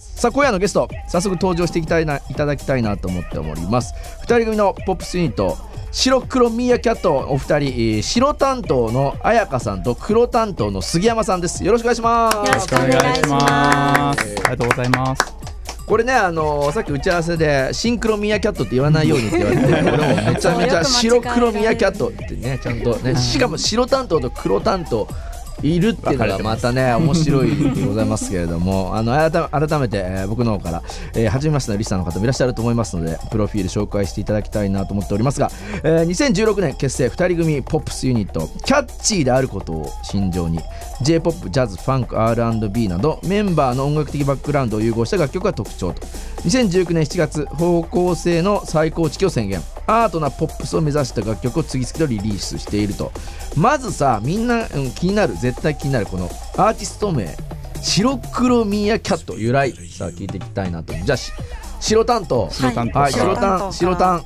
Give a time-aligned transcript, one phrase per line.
[0.00, 5.56] さあ今夜のゲスト早速登場していきたいないただきたいなと思っております2人組のポップスユニット
[5.92, 14.20] 白黒ミーアキャットお二人、えー白担当の彩香さんと黒担当の杉山さんですよろしくお願いしますよろしくお願いします。
[14.20, 15.34] ありがとうございます。
[15.86, 25.08] これねあのーさっき打ち合わせでシンクロミーアキャットって言わないようにって言われて俺もめちゃめちゃ白黒ミーアキャットってねちゃんとねしかも白担当と黒担当
[25.62, 30.82] いるっていうのがまたね面白いでございますけれども あの改め改めて、えー僕の方から、
[31.14, 35.50] えー初めましてのリスナーの方もいらっしゃると思いますのでプロフィール紹介していただきたいなと思っておりますが、
[35.82, 40.60] えー2016年結成2人組ポップスユニットキャッチーであることを心情に
[41.02, 46.02] J−POP ジャズファンク R&B などメンバーの音楽的バックグラウンドを融合した楽曲が特徴と。
[46.44, 53.10] 2019年7月方向性の再構築を宣言アートなポップスを目指した楽曲を次々とリリースしていると。
[53.56, 56.26] まずさみんな、うん気になる絶対気になるこの
[56.56, 57.36] アーティスト名
[57.82, 59.72] 白黒ミーアキャット由来。
[59.72, 60.92] さあ聞いていきたいなと。
[60.92, 61.18] 思うじゃあ
[61.80, 62.48] 白担当。
[62.50, 62.98] 白担当。
[63.00, 64.24] はい白白担白担。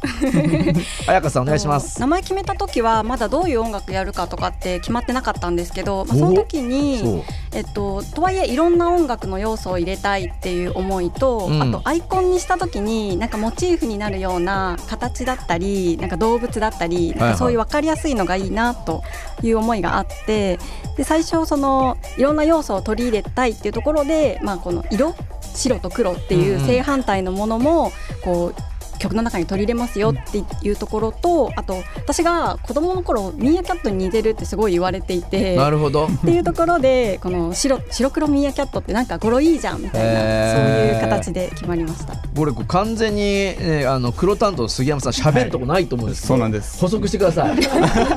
[1.07, 2.01] 彩 香さんお願いします。
[2.01, 11.63] 名前決めた時はまだどういう音楽やるかとかって決まってなかったんですけど、まあ、おその時に、えっと、とはいえいろんな音楽の要素を入れたいっていう思いと、うん。
[11.63, 19.03] あとアイコンにした時になんかモチーフになるような形だったりなんか動物だったりなんかそういう分かりやすいのがいいなと
[19.43, 20.59] いう思いがあって
[20.97, 25.15] で最初そのいろんな要素を取り入れたいっていうところで、まあ、この色
[25.55, 28.74] 白と黒っていう正反対のものもこう
[29.05, 36.07] 曲の中に取り入れますよっていうところとあと私が子供の頃ミーアキャットに似てるってすごい言われていてなるほど。
[36.07, 42.15] っていうところでこの白白黒ミーアキャットってなんか語呂いいじゃんみたいなそういう形で決まりました。
[42.35, 46.81] これ完全に、ね、あの黒担当の杉山さん喋るとこないと思うんですけど、そうなんです。
[46.81, 47.59] 補足してください。
[47.59, 47.63] え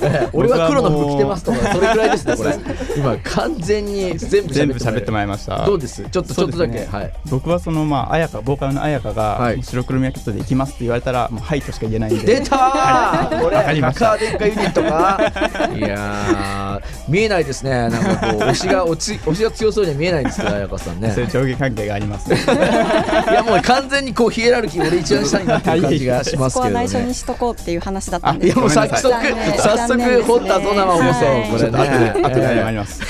[0.26, 2.58] え俺は黒の服着てますとかそれくらいですねこれ。
[2.96, 5.66] 今完全に全部全部喋ってまいりました。
[5.66, 6.04] どうです？
[6.10, 7.14] ちょっとちょっとだけ、はい。
[7.30, 9.58] 僕はそのまあ彩香ボーカルの彩香はい。
[9.58, 12.40] が白黒ミヤキャットで行きますって言われたらもうはいとしか言えないんで。
[12.40, 14.06] 出たーこれわかりました。
[14.12, 15.18] カー電化ユニットか。
[15.76, 17.72] いやー見えないですね。
[17.72, 18.00] なんか
[18.32, 21.12] こう推しが推し 推しが強そうには見えないんですけど彩香さんね。
[21.16, 22.30] そういう上下関係があります。
[22.32, 22.38] い
[23.34, 26.86] やもう完全にこうヒエラルキー俺一番下になってる感じがしますけれどね。
[26.86, 27.78] は内緒にしとこうってい。
[27.78, 29.14] う話だったんいやもう早速
[29.58, 33.02] 早速掘ったぞ生放送はいこれね後で謝ります。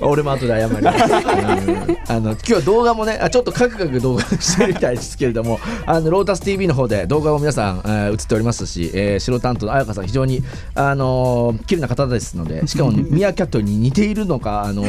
[0.00, 1.12] 俺も後で謝ります。
[1.12, 1.96] うん。
[2.06, 10.42] あの今日は動画もねあちょっとカクカク動画してるみたいですけれどもあのロータス TV の方で動画を皆さん、えー映っておりますし、えー、白担当の彩香さん非常に
[10.74, 14.88] あのー綺麗な方ですのでしかも ミアキャットに似ているのかあのも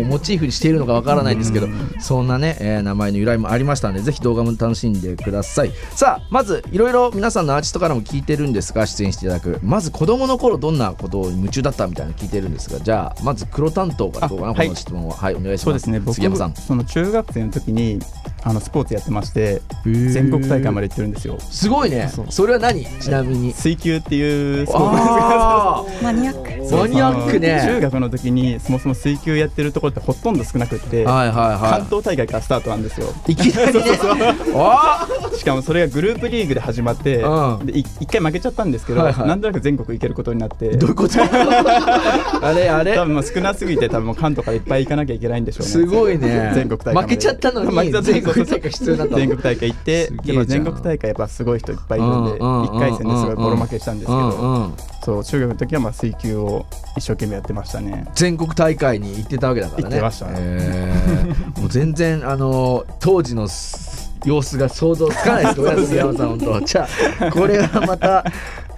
[0.00, 1.68] うモチーフにしているのかわからないんですけど
[2.00, 5.70] そんなね、えー名前の由来もありましたのでぜひ動画も楽しんでください。
[5.94, 9.58] さあまずいろいろ皆さんのアーティストからも聞いてるんですが出演していただく。
[9.62, 15.64] まず子供の頃どんなことに夢中だったみたいなの聞いてるんですがじゃあまず黒担当からどうかなあこの質問ははいお願いします。
[15.64, 16.00] そうですね。
[16.00, 16.54] 僕杉山さん。
[16.54, 17.98] その中学生の時に
[18.46, 21.38] あのスポーツやってまして全国大会まで行ってるんですよ。
[21.40, 22.10] すごいね。
[22.14, 22.26] そう。
[22.28, 22.84] それは何？
[23.00, 23.52] ちなみに。
[23.54, 24.98] 水球っていうスポーツ。
[25.02, 26.48] あマニアック。
[26.50, 27.62] ーマニアックね。
[27.64, 33.08] 中学の時にそもそも水球やってるところってほとんど少なくって、はいはい関は東大会からスタートなんですよ。
[33.28, 33.82] いいきなりね。
[34.54, 37.66] あしかもそれがグループリーグで始まって、うん。
[37.66, 39.28] でい一回負けちゃったんですけど、はいはい。
[39.28, 40.72] なんとなく全国行けることになって。
[40.72, 41.14] ーどういうこと？
[42.46, 42.94] あれあれ？
[42.94, 45.72] 多分少なすぎて多分もう関東からいっぱい行かなきゃいけないんでしょうね。
[45.72, 46.52] すごいね。
[46.54, 54.74] 全国大会負けちゃったのに 全国大会必要になっ全国大会行ってでも全国大会やっぱすごい人いっぱいいるんでうんうん1回戦ですごいボロ負けしたんですけうんどうん。
[55.04, 58.06] そう中学の時はまあ水球を一生懸命やってましたね。
[58.14, 59.84] 全国大会に行ってたわけだからね。
[59.84, 60.32] 行ってましたね。
[60.38, 63.48] えーもう全然あの当時の
[64.24, 66.88] 様子が想像つかないですごめんなさい杉山さん本当 じゃ
[67.20, 68.24] あこれはまた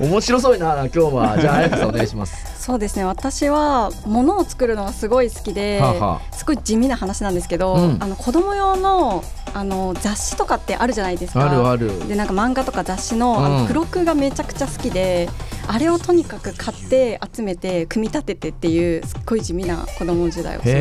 [0.00, 2.62] 面白そうな今日はじゃあ彩香さんお願いします。
[2.62, 3.04] そうですね。
[3.04, 7.96] 私は物を作るのがすごい好きで、はあはすごい地味な話なんですけど、うん。
[8.00, 9.22] あの子供用の
[9.58, 11.50] あの雑誌とかってあるじゃないですか。
[11.50, 12.06] あるある。
[12.08, 13.56] でなんか漫画とか雑誌の,、あうん。
[13.58, 15.30] の付録がめちゃくちゃ好きで
[15.68, 20.78] あれをとにかく買って集めて組み立ててっていうすっごい地味な子供時代を過ごしてました。
[20.78, 20.80] へ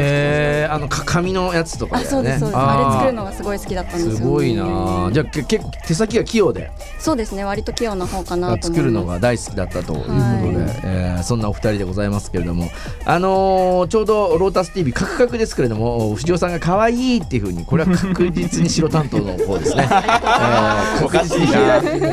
[0.62, 2.10] えあのか紙のやつとかあだよね。
[2.12, 2.58] そうですそうです。
[2.58, 2.70] ー。
[2.70, 6.72] あれ作るのがすごい好きだったんですよ、ね、すごいなじゃあけ結構手先が器用で。
[7.00, 8.68] そうですね割と器用な方かなと思います。
[8.70, 12.70] 作るのが大好きだったということで、はいえーそんなお二人でございますけれども、
[13.06, 21.68] あのーちょうどロータス TV カクカクですけれども藤尾さんが可愛いっていうふうにこれは確実に白担当の方ですね、 えー、確実に変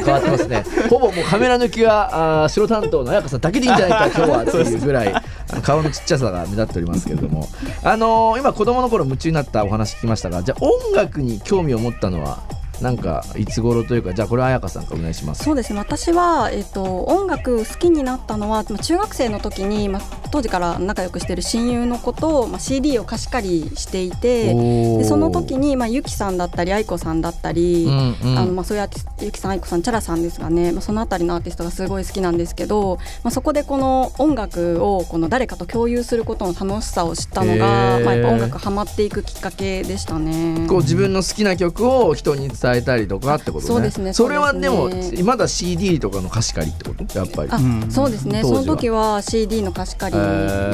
[0.06, 0.64] わってますね。
[0.88, 5.22] ほぼもうカメラ抜きはあー白担当の彩香さんだけでいいんじゃないか今日はっていうぐらいあ
[5.52, 7.48] の顔のちっちゃさが目立っておりますけれども。
[7.82, 15.44] あのー今子供の頃夢中になったお話聞きましたがじゃあ音楽に興味を持ったのはいなんかいつ頃というかじゃあこれ彩香さんからお願いします。
[15.44, 15.78] そうですね。
[15.78, 40.66] 私は、えーと、音楽好きになったのは、まあ、中学生の時に、まあ、当時から仲良くしてる親友の子と、まあ、CD を貸し借りしていてでその時に、まあ、ゆきさんだったり愛子さんだったり、うんうん、あのまあ、そういうアーティストゆきさん愛子さんチャラさんですがね、まあ、その辺りのアーティストがすごい好きなんですけど、まあ、そこでこの音楽をこの誰かと共有することの楽しさを知ったのが、まあ、やっぱ音楽ハマっていくきっかけでしたね。
[40.66, 43.62] こう自分の好きな曲を人に伝えたりとかってことね。
[43.66, 44.12] そうですね。
[44.14, 44.88] それはでも
[45.24, 47.18] まだ CD とかの貸し借りってこと？
[47.18, 47.92] やっぱり。
[47.92, 48.42] そうですね。
[48.42, 50.21] その時は CD の貸し借り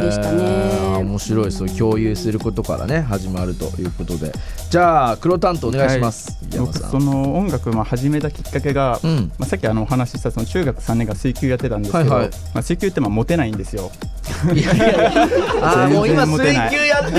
[0.03, 0.99] でしたね。
[0.99, 1.53] 面白い。
[1.53, 4.33] そう共有することからね始まるということで。
[4.71, 6.39] じゃあ黒担当お願いします。
[6.51, 13.91] はい、僕その音楽まあ始めたきっかけが、うん、まあさっきあのお話ししたその中学3年が水球やってたんですけど、はいはい、まあ水球ってまあモテないんですよ。
[14.55, 15.13] いやいや
[15.63, 17.19] あもう今水球やって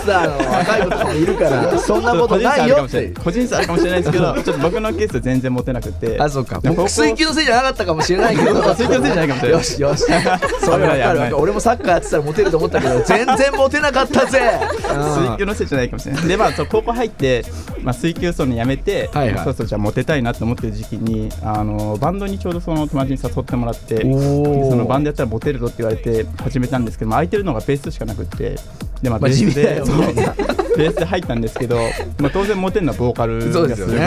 [0.00, 3.08] スナーの若い子とかもいるからそんなことないよって。
[3.10, 6.20] 個人差あるかもしれないですけどちょっと僕のケース全然モテなくて。
[6.20, 6.60] あそうか。
[6.88, 8.74] 水球のせいじゃなかったかもしれないけど。
[8.74, 10.04] 水球のせいじゃないかもしれないよしよし。
[10.60, 14.40] それ分かる俺もサッカーやってたらモテると思ったけど全然モテなかったぜ。
[14.82, 16.28] 水球のせいじゃないかもしれない。
[16.28, 17.44] でまあそう高校入って、
[17.82, 28.56] まあ、水球そのやめて、はいはい、そうそうじゃモテたいなと思ってる時期にあのバンドにちょうどその友達に誘ってもらってそのバンドやったらモテるぞって言われて始めたんですけど、まあ、空いてるのがベースしかなくて
[29.02, 29.82] で、まあ、ベースで、
[30.76, 31.76] ベースで入ったんですけど、
[32.18, 34.00] まあ、当然モテるのはボーカルがすごいモテてて、ね、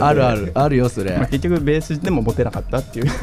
[0.00, 3.06] あるあるあるよそれ、まあ、結局ベースでもモテなかったっていう。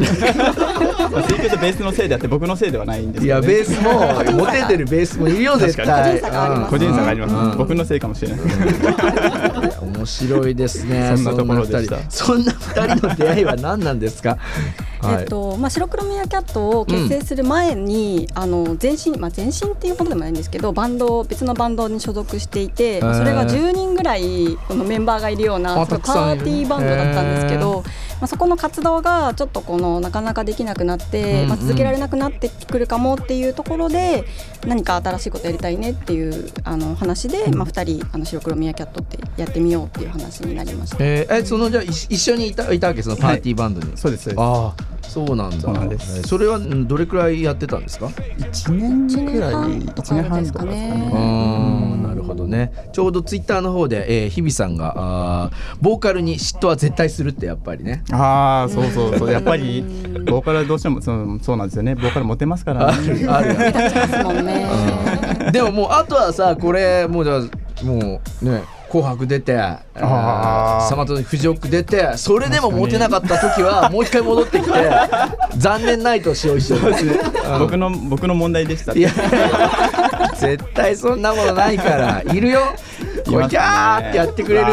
[1.12, 6.20] まあ水球とベースのせいであって僕のせいではないんですけど、ね、いやベースもモテてるベースもいるよ絶対。
[6.70, 8.40] 個人差があります、うん、僕のせいかもしれない。
[9.82, 11.14] 面白いですね。
[11.16, 11.98] そんなところでした。
[12.10, 14.38] そんな二人の出会いは何なんですか？
[15.12, 27.84] えっとまあ、白黒ミアキャットを結成する前に、うん、あの前身、まあ、前身っていうことでもないんですけどバンド別のバンドに所属していて、それが10人ぐらいこのメンバーがいるようなパーティーバンドだったんですけど、
[28.20, 34.26] まあ、そこの活動がちょっとこのなかなかできなくなって、まあ、続けられなくなってくるかもっていうところで
[34.66, 40.98] 何か新しいことやりたいねっていうあの話で、まあ、2人あの白黒ミアキャットってやってみようっていう話になりました。
[41.00, 43.04] えー、えそのじゃあ一緒にいたいたわけ？
[43.04, 44.34] そのパーティーバンドに、はい、そうです。
[44.36, 45.72] ああそうなんだ。
[45.72, 46.22] なんです。
[46.24, 51.98] それはどれくらいやってたんですか？1年くらい1年半とかですかね。
[52.04, 52.72] なるほどね。
[52.92, 55.52] ちょうどツイッターの方で、えー、日比さんがあ
[55.82, 58.04] ボーカルに嫉妬は絶対するってやっぱりね。
[58.12, 59.32] ああそうそうそう。
[59.32, 59.82] やっぱり
[60.26, 61.96] ボーカルはどうしてもそうそうなんですよね。
[61.96, 63.28] ボーカルモテますからね。
[63.28, 67.40] あるあるでももうあとはさこれもうじゃ
[67.86, 74.72] もうね紅白出てサマトフジオック出てそれでもモテなかった時はもう一回戻ってきて
[75.58, 76.78] 残念ないとしよう一緒
[77.60, 78.94] 僕の僕の問題でした。
[78.94, 79.12] いや
[80.40, 82.22] 絶対そんなことないから。
[82.34, 82.74] いるよ
[83.28, 84.68] こうギャーってやってくれる。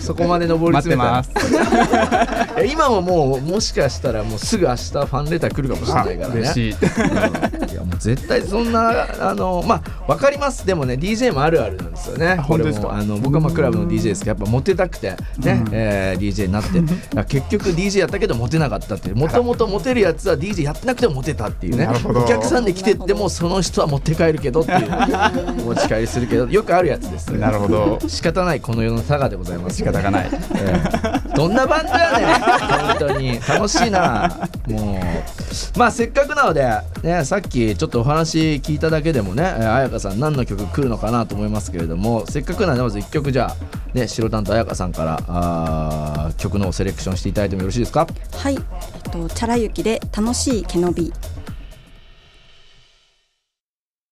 [0.00, 1.24] そそこまで上り詰めた
[2.64, 6.40] 今ももうもしかしたらもうすぐ明日ファンレター来るかもしれないからね。
[6.40, 10.66] 嬉しい、いやもう絶対そんなあのまあ分かります。
[10.66, 12.36] でもね DJ もあるあるなんですよね。
[12.36, 12.92] 本当ですか？
[12.92, 16.82] あの僕はまあクラブの DJ ですけどやっぱモテたくてね、うん、えー、DJ になって。
[17.24, 19.16] 結局 DJ やったけどモテなかったっていう。
[19.16, 21.88] もともとモテるやつは DJ やってなくてもモテたっていうね。
[22.04, 24.80] お客さんで来てってもその人は持って帰るけどっていう。
[25.64, 26.46] 持ち帰りするけど。
[26.46, 29.76] よくあるやつですなるほど仕方ないこの世の差がでございます。
[29.76, 32.40] 仕方がない、えー、どんなバンドやねん。
[32.40, 33.40] 本当に。
[33.48, 34.48] 楽しいな。
[34.68, 35.00] も
[35.74, 35.78] う。
[35.78, 36.68] まあせっかくなので、
[37.02, 43.56] ね、さっきちょっとお話聞いただけでもね彩香さん何の曲来るのかなと思いますけれどもせっかくなのでまず1曲じゃあ
[43.92, 48.06] ね、白担当彩香さんからあ曲のセレクションしていただいてもよろしいですか？
[48.32, 48.60] はい、えっ
[49.10, 51.12] と、チャラユキで楽しい毛伸び